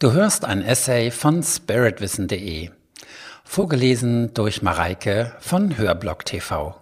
Du 0.00 0.12
hörst 0.12 0.46
ein 0.46 0.62
Essay 0.62 1.10
von 1.10 1.42
spiritwissen.de, 1.42 2.70
vorgelesen 3.44 4.32
durch 4.32 4.62
Mareike 4.62 5.34
von 5.40 5.76
Hörblock 5.76 6.24
TV. 6.24 6.74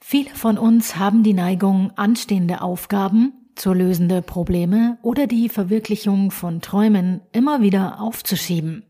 Viele 0.00 0.34
von 0.34 0.56
uns 0.56 0.96
haben 0.96 1.22
die 1.24 1.34
Neigung, 1.34 1.92
anstehende 1.96 2.62
Aufgaben, 2.62 3.34
zu 3.54 3.74
lösende 3.74 4.22
Probleme 4.22 4.96
oder 5.02 5.26
die 5.26 5.50
Verwirklichung 5.50 6.30
von 6.30 6.62
Träumen 6.62 7.20
immer 7.32 7.60
wieder 7.60 8.00
aufzuschieben. 8.00 8.86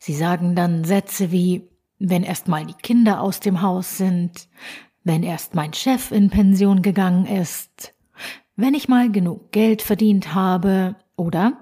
Sie 0.00 0.14
sagen 0.14 0.56
dann 0.56 0.82
Sätze 0.82 1.30
wie, 1.30 1.70
wenn 2.00 2.24
erst 2.24 2.48
mal 2.48 2.66
die 2.66 2.74
Kinder 2.74 3.20
aus 3.20 3.38
dem 3.38 3.62
Haus 3.62 3.98
sind, 3.98 4.48
wenn 5.04 5.22
erst 5.22 5.54
mein 5.54 5.72
Chef 5.74 6.10
in 6.10 6.28
Pension 6.28 6.82
gegangen 6.82 7.26
ist, 7.26 7.94
wenn 8.56 8.74
ich 8.74 8.88
mal 8.88 9.12
genug 9.12 9.52
Geld 9.52 9.80
verdient 9.80 10.34
habe 10.34 10.96
oder 11.14 11.56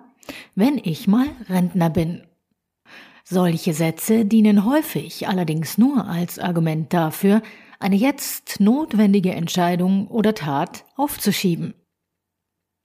wenn 0.55 0.79
ich 0.79 1.07
mal 1.07 1.29
Rentner 1.49 1.91
bin. 1.91 2.23
Solche 3.25 3.73
Sätze 3.73 4.25
dienen 4.25 4.65
häufig 4.65 5.29
allerdings 5.29 5.79
nur 5.79 6.07
als 6.07 6.39
Argument 6.39 6.93
dafür, 6.93 7.43
eine 7.81 7.97
jetzt 7.97 8.61
notwendige 8.61 9.33
Entscheidung 9.33 10.09
oder 10.09 10.35
Tat 10.35 10.85
aufzuschieben. 10.97 11.75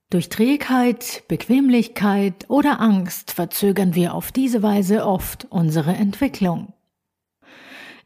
Durch 0.10 0.30
Trägheit, 0.30 1.24
Bequemlichkeit 1.28 2.50
oder 2.50 2.80
Angst 2.80 3.32
verzögern 3.32 3.94
wir 3.94 4.16
auf 4.16 4.32
diese 4.32 4.64
Weise 4.64 5.06
oft 5.06 5.46
unsere 5.52 5.94
Entwicklung. 5.94 6.74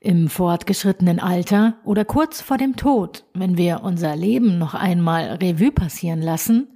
Im 0.06 0.28
fortgeschrittenen 0.28 1.22
Alter 1.22 1.78
oder 1.86 2.04
kurz 2.04 2.42
vor 2.42 2.58
dem 2.58 2.76
Tod, 2.76 3.24
wenn 3.34 3.56
wir 3.56 3.84
unser 3.84 4.18
Leben 4.18 4.58
noch 4.58 4.74
einmal 4.74 5.38
Revue 5.42 5.72
passieren 5.72 6.22
lassen, 6.22 6.68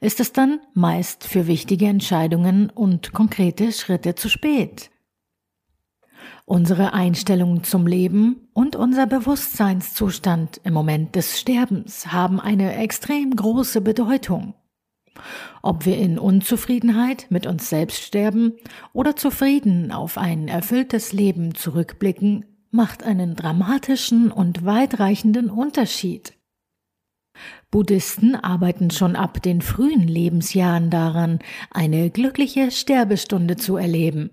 ist 0.00 0.18
es 0.18 0.32
dann 0.32 0.60
meist 0.72 1.24
für 1.24 1.46
wichtige 1.46 1.84
Entscheidungen 1.84 2.70
und 2.70 3.12
konkrete 3.12 3.72
Schritte 3.72 4.14
zu 4.14 4.30
spät. 4.30 4.90
Unsere 6.46 6.94
Einstellung 6.94 7.64
zum 7.64 7.86
Leben 7.86 8.48
und 8.54 8.76
unser 8.76 9.06
Bewusstseinszustand 9.06 10.62
im 10.64 10.72
Moment 10.72 11.14
des 11.16 11.38
Sterbens 11.38 12.14
haben 12.14 12.40
eine 12.40 12.76
extrem 12.76 13.36
große 13.36 13.82
Bedeutung. 13.82 14.54
Ob 15.60 15.84
wir 15.84 15.98
in 15.98 16.18
Unzufriedenheit 16.18 17.26
mit 17.28 17.46
uns 17.46 17.68
selbst 17.68 18.00
sterben 18.00 18.54
oder 18.94 19.16
zufrieden 19.16 19.92
auf 19.92 20.16
ein 20.16 20.48
erfülltes 20.48 21.12
Leben 21.12 21.54
zurückblicken, 21.54 22.46
macht 22.70 23.02
einen 23.02 23.36
dramatischen 23.36 24.30
und 24.30 24.64
weitreichenden 24.64 25.50
Unterschied. 25.50 26.34
Buddhisten 27.70 28.34
arbeiten 28.34 28.90
schon 28.90 29.16
ab 29.16 29.42
den 29.42 29.62
frühen 29.62 30.06
Lebensjahren 30.06 30.90
daran, 30.90 31.38
eine 31.70 32.10
glückliche 32.10 32.70
Sterbestunde 32.70 33.56
zu 33.56 33.76
erleben. 33.76 34.30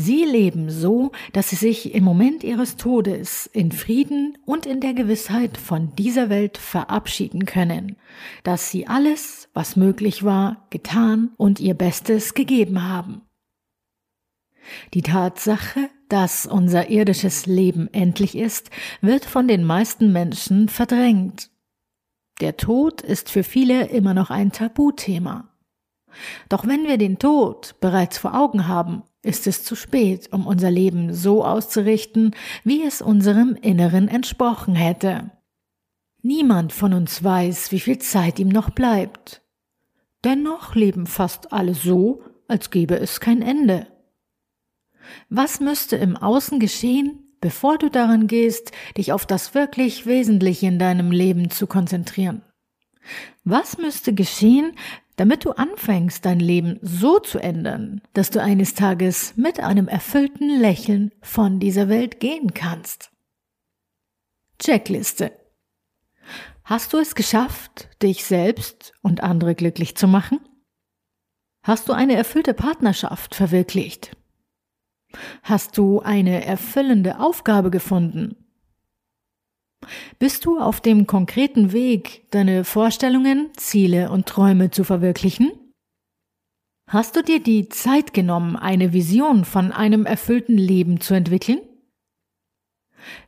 Sie 0.00 0.24
leben 0.24 0.70
so, 0.70 1.10
dass 1.32 1.50
sie 1.50 1.56
sich 1.56 1.92
im 1.92 2.04
Moment 2.04 2.44
ihres 2.44 2.76
Todes 2.76 3.50
in 3.52 3.72
Frieden 3.72 4.38
und 4.44 4.64
in 4.64 4.80
der 4.80 4.94
Gewissheit 4.94 5.56
von 5.56 5.94
dieser 5.96 6.30
Welt 6.30 6.56
verabschieden 6.56 7.46
können, 7.46 7.96
dass 8.44 8.70
sie 8.70 8.86
alles, 8.86 9.48
was 9.54 9.74
möglich 9.74 10.22
war, 10.22 10.68
getan 10.70 11.30
und 11.36 11.58
ihr 11.58 11.74
Bestes 11.74 12.34
gegeben 12.34 12.88
haben. 12.88 13.22
Die 14.94 15.02
Tatsache, 15.02 15.90
dass 16.08 16.46
unser 16.46 16.90
irdisches 16.90 17.46
Leben 17.46 17.92
endlich 17.92 18.36
ist, 18.36 18.70
wird 19.00 19.24
von 19.24 19.48
den 19.48 19.64
meisten 19.64 20.12
Menschen 20.12 20.68
verdrängt. 20.68 21.50
Der 22.40 22.56
Tod 22.56 23.00
ist 23.02 23.30
für 23.30 23.42
viele 23.42 23.86
immer 23.88 24.14
noch 24.14 24.30
ein 24.30 24.52
Tabuthema. 24.52 25.48
Doch 26.48 26.66
wenn 26.66 26.84
wir 26.84 26.98
den 26.98 27.18
Tod 27.18 27.76
bereits 27.80 28.18
vor 28.18 28.34
Augen 28.34 28.66
haben, 28.68 29.02
ist 29.22 29.46
es 29.46 29.64
zu 29.64 29.74
spät, 29.74 30.32
um 30.32 30.46
unser 30.46 30.70
Leben 30.70 31.12
so 31.12 31.44
auszurichten, 31.44 32.34
wie 32.64 32.82
es 32.84 33.02
unserem 33.02 33.56
Inneren 33.60 34.08
entsprochen 34.08 34.74
hätte. 34.74 35.30
Niemand 36.22 36.72
von 36.72 36.94
uns 36.94 37.22
weiß, 37.22 37.72
wie 37.72 37.80
viel 37.80 37.98
Zeit 37.98 38.38
ihm 38.38 38.48
noch 38.48 38.70
bleibt. 38.70 39.42
Dennoch 40.24 40.74
leben 40.74 41.06
fast 41.06 41.52
alle 41.52 41.74
so, 41.74 42.22
als 42.48 42.70
gäbe 42.70 42.98
es 42.98 43.20
kein 43.20 43.42
Ende. 43.42 43.86
Was 45.28 45.60
müsste 45.60 45.96
im 45.96 46.16
Außen 46.16 46.60
geschehen, 46.60 47.34
bevor 47.40 47.78
du 47.78 47.90
daran 47.90 48.26
gehst, 48.26 48.72
dich 48.96 49.12
auf 49.12 49.26
das 49.26 49.54
wirklich 49.54 50.06
Wesentliche 50.06 50.66
in 50.66 50.78
deinem 50.78 51.10
Leben 51.10 51.50
zu 51.50 51.66
konzentrieren? 51.66 52.42
Was 53.44 53.78
müsste 53.78 54.12
geschehen, 54.12 54.72
damit 55.16 55.44
du 55.44 55.52
anfängst, 55.52 56.24
dein 56.24 56.40
Leben 56.40 56.78
so 56.82 57.18
zu 57.18 57.38
ändern, 57.38 58.02
dass 58.12 58.30
du 58.30 58.40
eines 58.40 58.74
Tages 58.74 59.36
mit 59.36 59.60
einem 59.60 59.88
erfüllten 59.88 60.60
Lächeln 60.60 61.12
von 61.22 61.58
dieser 61.58 61.88
Welt 61.88 62.20
gehen 62.20 62.54
kannst? 62.54 63.10
Checkliste. 64.60 65.32
Hast 66.62 66.92
du 66.92 66.98
es 66.98 67.14
geschafft, 67.14 67.88
dich 68.02 68.24
selbst 68.24 68.92
und 69.02 69.22
andere 69.22 69.54
glücklich 69.54 69.96
zu 69.96 70.06
machen? 70.06 70.40
Hast 71.62 71.88
du 71.88 71.92
eine 71.92 72.14
erfüllte 72.14 72.54
Partnerschaft 72.54 73.34
verwirklicht? 73.34 74.17
Hast 75.42 75.78
du 75.78 76.00
eine 76.00 76.44
erfüllende 76.44 77.18
Aufgabe 77.20 77.70
gefunden? 77.70 78.36
Bist 80.18 80.44
du 80.44 80.58
auf 80.60 80.80
dem 80.80 81.06
konkreten 81.06 81.72
Weg, 81.72 82.30
deine 82.30 82.64
Vorstellungen, 82.64 83.50
Ziele 83.56 84.10
und 84.10 84.26
Träume 84.26 84.70
zu 84.70 84.84
verwirklichen? 84.84 85.52
Hast 86.88 87.16
du 87.16 87.22
dir 87.22 87.42
die 87.42 87.68
Zeit 87.68 88.14
genommen, 88.14 88.56
eine 88.56 88.92
Vision 88.92 89.44
von 89.44 89.72
einem 89.72 90.06
erfüllten 90.06 90.56
Leben 90.56 91.00
zu 91.00 91.14
entwickeln? 91.14 91.60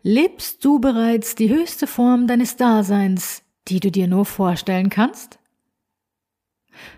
Lebst 0.02 0.64
du 0.64 0.78
bereits 0.78 1.34
die 1.34 1.50
höchste 1.50 1.86
Form 1.86 2.26
deines 2.26 2.56
Daseins, 2.56 3.42
die 3.68 3.80
du 3.80 3.90
dir 3.90 4.08
nur 4.08 4.24
vorstellen 4.24 4.88
kannst? 4.88 5.39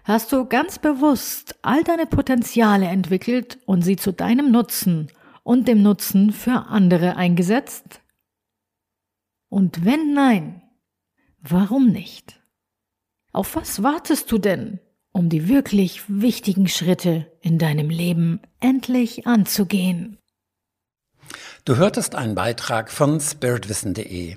Hast 0.04 0.32
du 0.32 0.47
ganz 0.47 0.78
bewusst 0.78 1.56
all 1.62 1.84
deine 1.84 2.06
Potenziale 2.06 2.87
entwickelt 2.87 3.59
und 3.66 3.82
sie 3.82 3.97
zu 3.97 4.12
deinem 4.12 4.50
Nutzen 4.50 5.09
und 5.43 5.69
dem 5.69 5.82
Nutzen 5.82 6.32
für 6.32 6.66
andere 6.69 7.16
eingesetzt? 7.16 8.00
Und 9.48 9.84
wenn 9.84 10.15
nein, 10.15 10.62
warum 11.41 11.88
nicht? 11.88 12.41
Auf 13.32 13.56
was 13.56 13.82
wartest 13.82 14.31
du 14.32 14.38
denn, 14.38 14.81
um 15.12 15.28
die 15.28 15.48
wirklich 15.48 16.03
wichtigen 16.09 16.69
Schritte 16.69 17.31
in 17.41 17.59
deinem 17.59 17.91
Leben 17.91 18.41
endlich 18.60 19.26
anzugehen? 19.26 20.19
Du 21.64 21.76
hörtest 21.76 22.14
einen 22.14 22.34
Beitrag 22.34 22.91
von 22.91 23.20
spiritwissen.de. 23.20 24.37